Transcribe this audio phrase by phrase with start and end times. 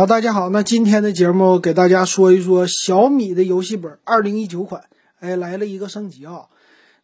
[0.00, 4.82] 好，大家好，那今天的节目给大家说一说小米的游戏本二零一九款，
[5.18, 6.46] 哎，来了一个升级啊。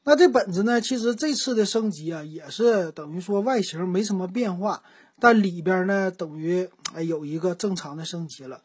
[0.04, 4.82] 那这本子呢，其实这次的升级啊，也是等于说外形没什么变化，
[5.20, 8.62] 但里边呢，等于哎有一个正常的升级了。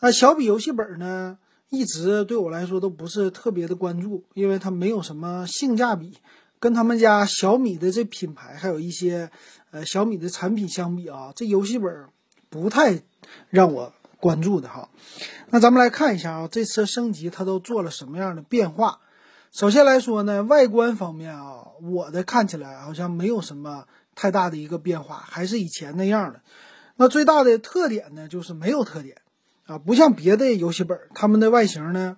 [0.00, 1.38] 那小米游戏本呢，
[1.68, 6.14] 一直对我来说都不是特别的关注，因为它没有什么性价比，
[6.58, 9.30] 跟他们家小米的这品牌还有一些
[9.70, 12.06] 呃小米的产品相比啊，这游戏本
[12.50, 13.02] 不太。
[13.50, 14.88] 让我关注的哈，
[15.50, 19.00] 那咱们来看一下啊，这次升级它都做了什么样的变化？
[19.52, 26.40] 首先来说呢，外观方面啊，我的看起来好像没有什么太大的一个变化，还是以前那样的。
[26.96, 29.20] 那最大的特点呢，就是没有特点
[29.66, 32.16] 啊，不像别的游戏本，它们的外形呢，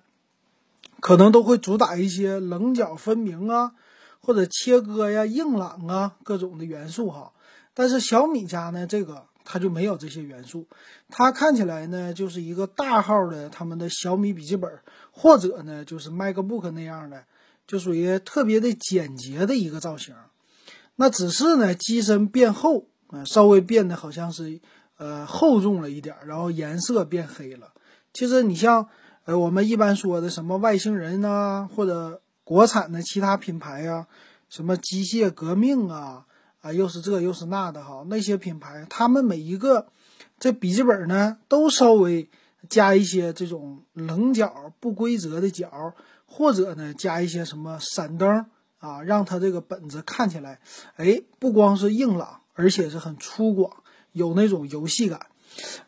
[1.01, 3.73] 可能都会主打一些棱角分明啊，
[4.21, 7.33] 或者切割呀、硬朗啊各种的元素哈。
[7.73, 9.25] 但是小米家呢，这个。
[9.43, 10.67] 它就没有这些元素，
[11.09, 14.69] 它看起来呢就是一个大号的他们的小米笔记本，
[15.11, 17.23] 或者呢就是 MacBook 那样的，
[17.65, 20.15] 就属于特别的简洁的一个造型。
[20.95, 24.59] 那只是呢机身变厚啊，稍微变得好像是
[24.97, 27.73] 呃厚重了一点，然后颜色变黑了。
[28.13, 28.87] 其实你像
[29.25, 34.07] 呃我们一般说的什么外星人呐，或者国产的其他品牌呀，
[34.49, 36.25] 什么机械革命啊。
[36.61, 39.87] 啊，又是这又是那的哈，那些品牌，他们每一个
[40.39, 42.29] 这笔记本呢，都稍微
[42.69, 45.93] 加一些这种棱角、不规则的角，
[46.25, 48.45] 或者呢加一些什么闪灯
[48.77, 50.59] 啊，让它这个本子看起来，
[50.97, 53.71] 哎，不光是硬朗，而且是很粗犷，
[54.11, 55.27] 有那种游戏感。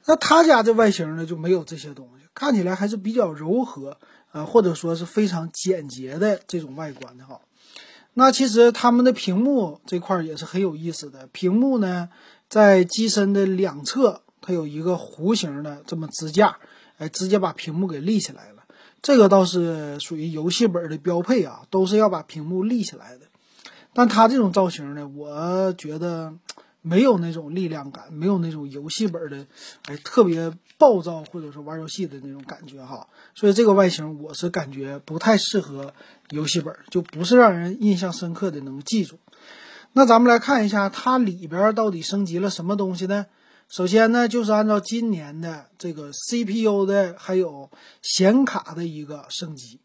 [0.06, 3.98] 那他家这外形呢就没有这些东西，看起来还是比较柔和，
[4.32, 7.40] 呃，或者说是非常简洁的这种外观的哈。
[8.14, 11.28] 那其实他们的屏幕这块也是很有意思的。
[11.32, 12.10] 屏幕呢，
[12.50, 16.58] 在机身的两侧，它有一个弧形的这么支架，
[16.98, 18.64] 哎，直接把屏幕给立起来了。
[19.02, 23.26] 这个倒是属于游戏本的标配啊，都是要把屏幕立起来的。
[23.94, 26.34] 但它这种造型呢，我觉得。
[26.84, 29.48] 没有那种力量感，没有那种游戏本的，
[29.86, 33.08] 哎，特别暴躁或者说玩游戏的那种感觉哈。
[33.34, 35.94] 所以这个外形我是感觉不太适合
[36.30, 39.18] 游戏本，就不是让人印象深刻的能记住。
[39.94, 43.26] 那咱们来看一下它里边到底升级了什么东西呢？
[43.70, 49.80] 首先呢，就是按照今年的这个 CPU 的还有显卡的一个升级。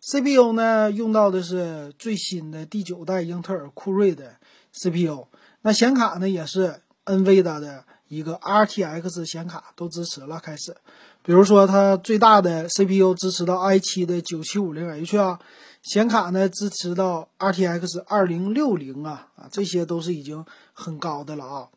[0.00, 4.36] CPU 呢用到的是最新的第九代英特尔酷睿的
[4.72, 5.26] CPU。
[5.66, 10.38] 那显卡呢，也是 NVIDIA 的一个 RTX 显卡都支持了。
[10.38, 10.76] 开始，
[11.22, 15.38] 比如说它最大的 CPU 支持到 i7 的 9750H 啊，
[15.82, 20.44] 显卡呢支持到 RTX 2060啊啊，这些都是已经
[20.74, 21.68] 很高的了啊。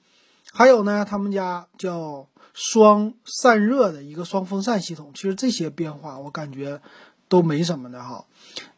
[0.52, 6.82] 还有呢，他们家叫双散热的一个双风扇系统，其实这些变化我感觉
[7.30, 8.26] 都没什么的哈。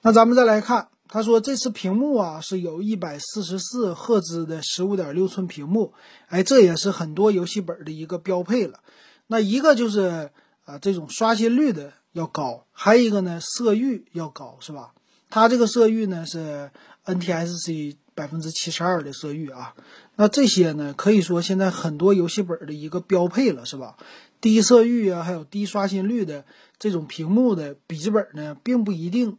[0.04, 0.88] 那咱们再来看。
[1.12, 5.92] 他说：“这次屏幕啊是有一百四十四赫兹的十五点六寸屏幕，
[6.28, 8.80] 哎，这也是很多游戏本的一个标配了。
[9.26, 10.30] 那一个就是
[10.66, 14.94] 啊，这种刷新率的要高，还有一个呢，色域要高，是吧？
[15.32, 16.70] 它这个色域呢是
[17.06, 19.74] NTSC 百分之七十二的色域啊。
[20.16, 23.98] 那这些呢，可以说现在很多游戏本的一个标配了，是吧？
[24.40, 26.46] 低色域啊，还有低刷新率的
[26.78, 29.38] 这种屏幕的笔记本呢，并不一定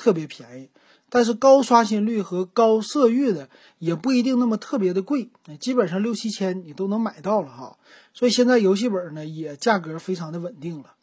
[0.00, 0.70] 特别便宜。”
[1.12, 3.48] 但是高刷新率和高色域的
[3.80, 5.28] 也不一定那么特别的贵，
[5.58, 7.76] 基本上六七千你都能买到了哈。
[8.14, 10.94] 所以现在游戏本呢也价格非常的稳定了。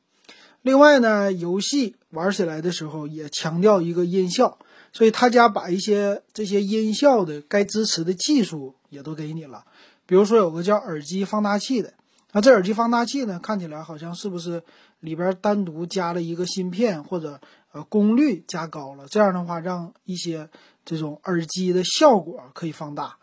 [0.62, 4.58] 另外呢，游戏玩起来的时候也强调一个音效，
[4.94, 9.66] 所以他家把一些这些音效的该支持的技术也都给你了。
[10.06, 11.94] 比如说有个叫耳机放大器的，
[12.32, 14.64] 那这耳机放大器呢看起来好像是不是
[15.02, 17.42] 里边单独加了一个芯片或者？
[17.84, 20.50] 功率加高了，这样的话让一些
[20.86, 23.18] 这种耳机的效果可以放大。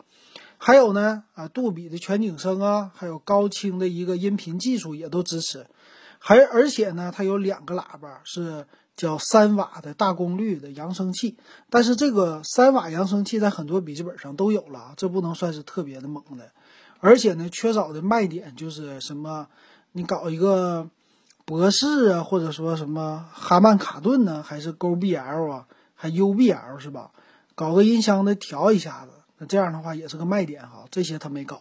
[0.58, 5.66] 还有呢，啊，杜比的全景声啊，还有高清的一个音频技术也都支持。
[6.18, 8.66] 还而且呢，它有两个喇叭是
[8.96, 11.36] 叫三瓦的大功率的扬声器。
[11.68, 16.50] 但是这个三瓦扬声器在很多笔记本上都有了，这不能算是特别的猛的。
[17.00, 19.48] 而且呢，缺少的卖点就是什么，
[19.92, 20.88] 你搞一个。
[21.46, 27.10] 博士啊，或者说什么哈曼卡顿呢，还是 Go BL 啊，还 UBL 是吧？
[27.54, 30.84] 搞个音箱的调一下子，那这样的话也是个卖点哈。
[30.90, 31.60] 这些他没搞。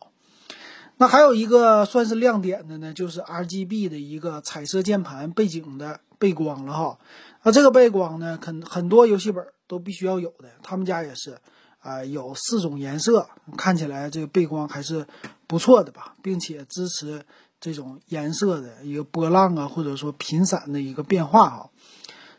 [0.95, 6.97] 那还有一个算是亮点的呢，就是 RGB 的一个彩色键盘背景的背光了哈。
[7.43, 11.37] 那这个背光呢，很很多游戏本都必须要有的，他们家也是
[11.81, 13.27] 啊，有四种颜色，
[13.57, 15.05] 看起来这个背光还是
[15.45, 17.25] 不错的吧，并且支持。
[17.63, 21.69] 这种颜色的一个波浪啊，或者说频闪的一个变化啊，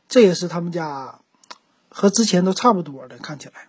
[0.06, 1.18] 这也是他们家
[1.88, 3.68] 和之前都差不多的看起来。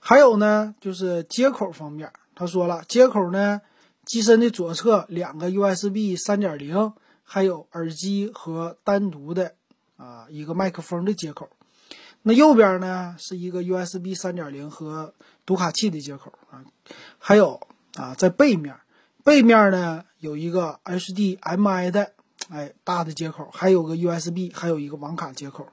[0.00, 3.62] 还有呢，就是接口方面，他说了，接口呢，
[4.04, 6.92] 机身的左侧两个 USB 三点零，
[7.24, 9.54] 还有耳机和单独的
[9.96, 11.48] 啊一个麦克风的接口。
[12.20, 15.14] 那右边呢是一个 USB 三点零和
[15.46, 16.62] 读卡器的接口啊，
[17.18, 17.60] 还有
[17.94, 18.76] 啊在背面，
[19.24, 22.12] 背面呢有一个 HDMI 的
[22.48, 25.66] 哎大的接口，还有个 USB，还有一个网卡接口。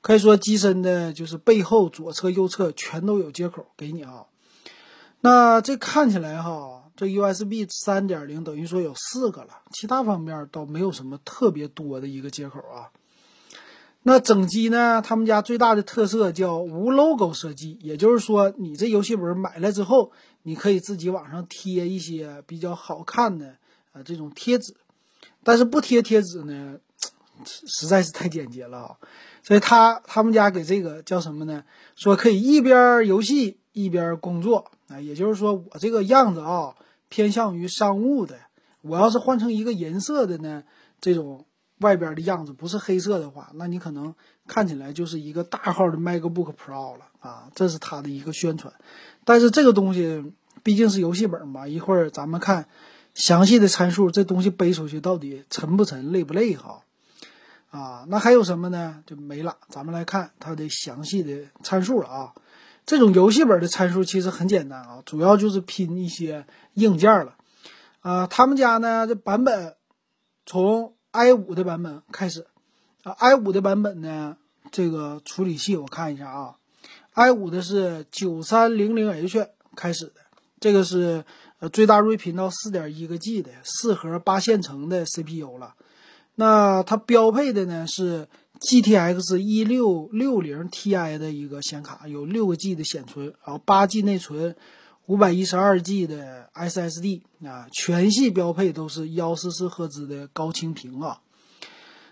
[0.00, 4.24] 可以说机身的就是背后左侧、右侧全都有接口给你啊。
[5.22, 12.86] 那这看起来哈，这 USB 三点零等于说有四个了，其他方面倒没有什么特别多的一个接口啊。
[14.04, 20.12] 那整机呢，他们家最大的特色叫无 logo 设计，也就是说你这游戏本买来之后，
[20.44, 23.56] 你可以自己往上贴一些比较好看的
[24.02, 24.74] 这种贴纸，
[25.42, 26.78] 但是不贴贴纸呢，
[27.44, 28.96] 实在是太简洁了啊。
[29.42, 31.62] 所以他他们家给这个叫什么呢？
[31.94, 36.74] 说可以一边游戏一边工作啊，也就是说我这个样子啊
[37.08, 38.36] 偏向于商务的。
[38.82, 40.62] 我要是换成一个银色的呢，
[41.00, 41.44] 这种
[41.78, 44.14] 外边的样子不是黑色的话，那你可能
[44.46, 47.48] 看起来就是一个大号的 MacBook Pro 了啊。
[47.54, 48.72] 这是他的一个宣传。
[49.24, 50.32] 但是这个东西
[50.62, 52.68] 毕竟是游戏本嘛，一会儿咱们看
[53.16, 56.82] 详细的参数，这东西背出去到底沉不沉、累不累哈。
[57.70, 59.02] 啊，那还有什么呢？
[59.06, 59.56] 就没了。
[59.70, 62.34] 咱们来看它的详细的参数了啊。
[62.84, 67.34] 这种游戏本的参数其实很简单啊，主要就是拼一些硬件了。
[68.02, 69.74] 啊，他们家呢这版本
[70.44, 72.46] 从 i 五的版本开始
[73.02, 74.36] 啊，i 五的版本呢
[74.70, 76.56] 这个处理器我看一下啊
[77.14, 80.20] ，i 五的是九三零零 H 开始的，
[80.60, 81.24] 这个是
[81.58, 85.74] 呃最大睿频到四点一个 G 的四核八线程的 CPU 了。
[86.34, 88.28] 那它标配的呢是
[88.60, 94.54] GTX 一六六零 Ti 的一个显卡，有六个 G 的显存，然后八 G 内存，
[95.06, 101.20] 五百一十二 G 的 SSD 啊，全系标配都是幺四四赫兹的高清屏啊。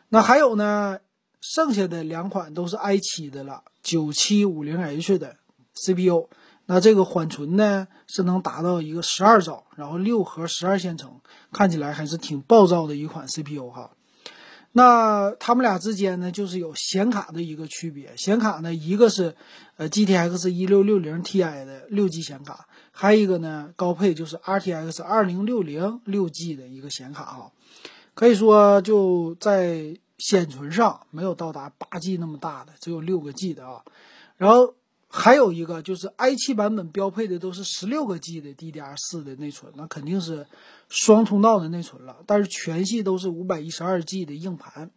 [0.08, 0.98] 那还有呢，
[1.40, 5.36] 剩下的两款都是 i 七的了，九七五零 H 的
[5.74, 6.28] CPU，
[6.66, 11.20] 那这个缓存呢是能达到一个十二兆，然后六核十二线程，
[11.52, 13.90] 看起来还是挺暴躁的一款 CPU 哈。
[14.72, 18.16] 那他们俩之间呢，就是有显卡的一个区别。
[18.16, 19.34] 显卡呢，一个是
[19.76, 27.50] 呃 GTX 一六六零 Ti 的六 G 显卡，还有一个呢高配就是 RTX 二零六零六 G 的一个显卡啊。
[28.14, 33.82] 可以说就在显存上没有到达八 G 那么大的，只有六个 G 的啊。
[34.38, 34.74] 然后。
[35.16, 40.44] 还有一个就是 i7 版本标配的都是十六个 G 的 DDR4 的内存，那肯定是
[40.88, 42.16] 双通道的内存了。
[42.26, 44.90] 但是全系都是五百一十二 G 的硬盘，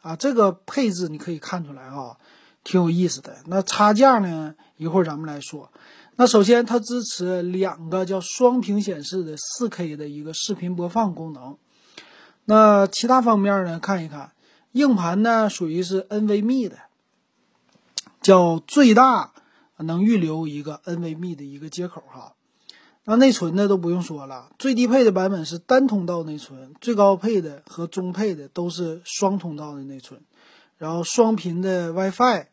[0.00, 2.16] 啊，这个配置你可以看出来啊，
[2.62, 3.38] 挺有意思的。
[3.46, 4.54] 那差价呢？
[4.76, 5.72] 一会儿咱们来说。
[6.14, 11.58] 那首先它支持两个叫双屏显示的 4K 的一个视频播放功能。
[12.44, 13.80] 那其他方面呢？
[13.80, 14.30] 看一看，
[14.70, 16.78] 硬盘呢属于是 NVMe 的，
[18.22, 19.32] 叫最大。
[19.78, 22.34] 能预留一个 NVMe 的一个接口哈，
[23.04, 30.20] 那内存呢都不用说了，最低配的版本是单通道内存，最高配的和中配的都是双通道的内存，
[30.78, 32.46] 然后双频的 WiFi，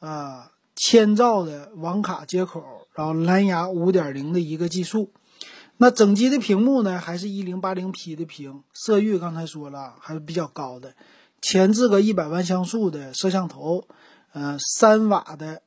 [0.00, 2.62] 啊，千兆的网卡接口，
[2.92, 5.12] 然后蓝牙五点零的一个技术，
[5.76, 10.94] 那整机的屏幕呢还是一零八零 P 的屏，色域刚才说了还是比较高的，
[11.40, 13.84] 前置个一百万像素的摄像头，
[14.32, 15.62] 呃，三瓦的。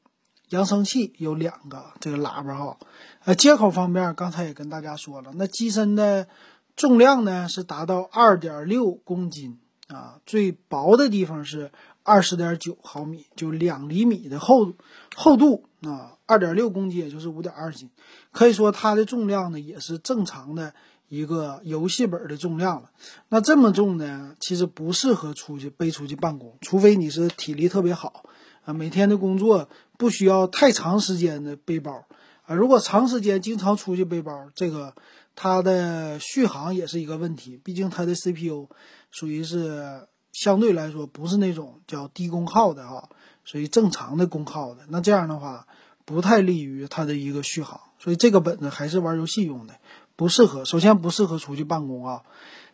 [0.51, 2.77] 扬声器有两个，这个喇叭哈，
[3.23, 6.27] 呃，接口方面刚才也跟大家说了，那机身的
[6.75, 11.71] 重量呢是达到二点六公斤啊，最薄的地方是
[12.03, 14.75] 二十点九毫米，就两厘米的厚度
[15.15, 17.89] 厚度啊，二点六公斤也就是五点二斤，
[18.33, 20.73] 可以说它的重量呢也是正常的
[21.07, 22.91] 一个游戏本的重量了。
[23.29, 28.25] 那这么重呢，其实不适合出去背出去办公，除非你是体力特别好
[28.65, 29.69] 啊，每天的工作。
[30.01, 32.05] 不需要太长时间的背包
[32.47, 32.55] 啊！
[32.55, 34.95] 如果长时间经常出去背包，这个
[35.35, 37.61] 它的续航也是一个问题。
[37.63, 38.67] 毕竟它的 CPU
[39.11, 43.09] 属于是相对来说不是那种叫低功耗的哈，
[43.43, 44.81] 属于正常的功耗的。
[44.87, 45.67] 那这样的话
[46.03, 49.75] 不太利于它的一个续航，所以这个本子还是玩游戏用的，
[50.15, 50.65] 不适合。
[50.65, 52.23] 首先不适合出去办公啊，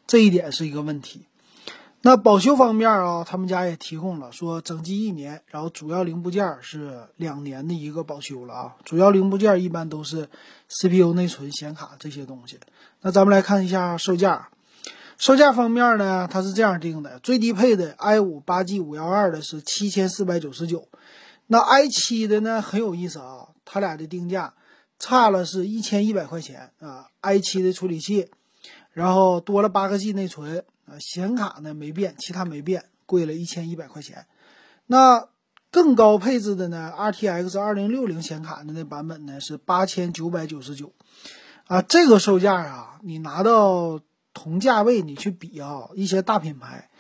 [0.07, 1.25] 这一点是一个问题。
[2.03, 8.75] 那保修方面啊，他们家也提供了，说整机一年，然后主要零部件是两年的一个保修了啊。
[8.85, 10.29] 主要零部件一般都是
[10.69, 12.59] CPU、内存、显卡这些东西。
[13.01, 14.49] 那咱们来看一下售价，
[15.17, 20.87] 售价方面呢，它是这样定的：最低配的 i 五八 G 五幺二的是七千四百九十九，
[21.47, 24.53] 那 i 七的呢很有意思啊，它俩的定价
[24.99, 27.07] 差了是一千一百块钱啊。
[27.21, 28.29] i 七的处理器，
[28.97, 34.25] 然后多了八个 G 内存啊，显卡呢没变，其他没变，贵了一千一百块钱。
[34.87, 35.29] 那
[35.69, 40.93] 更高配置的呢，RTX 二零六零显卡的那版本呢是八千九百九十九
[41.67, 43.99] 啊，这个售价啊，你拿到。
[44.39, 46.91] 同价位你去比啊，一些大品牌，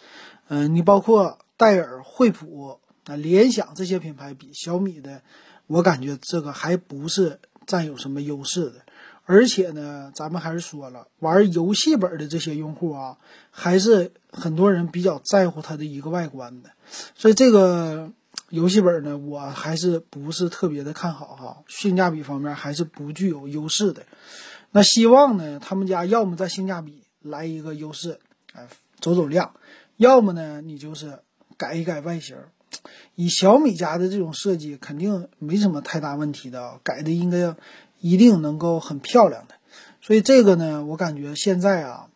[0.47, 5.21] 嗯，你包括戴尔、惠普啊、联想这些品牌比小米的，
[5.67, 8.81] 我感觉这个还不是占有什么优势的。
[9.27, 13.17] 而且呢，咱们还是说了，玩游戏本的这些用户啊，
[13.51, 16.71] 还是很多人比较在乎它的一个外观的。
[17.15, 18.11] 所以这个
[18.49, 24.01] 游戏本呢，我还是不是特别的看好哈，性价比方面还是不具有优势的。
[24.71, 27.03] 那希望呢，他们家要么在性价比。
[27.23, 28.19] 来一个优势，
[28.53, 28.67] 哎，
[29.01, 29.51] 走走量，
[29.97, 31.19] 要么呢，你就是
[31.57, 32.37] 改一改外形。
[33.15, 37.53] 以小米家的这种设计，肯定没什么太大问题的，改的应该
[38.09, 39.55] 一定能够很漂亮的。
[40.01, 42.07] 所以这个呢，我感觉现在啊，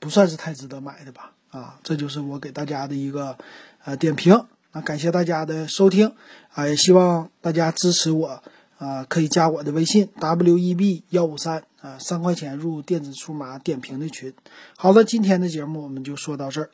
[0.00, 1.32] 不算是太值得买的吧。
[1.50, 3.38] 啊，这就是我给大家的一个
[3.84, 4.46] 呃点评。
[4.72, 6.12] 那感谢大家的收听，
[6.52, 8.42] 啊，也希望大家支持我。
[8.76, 14.34] 啊，可以加我的微信 w e b 幺五三啊，三块钱入电子数码点评的群。
[14.76, 16.70] 好了，今天的节目我们就说到这儿。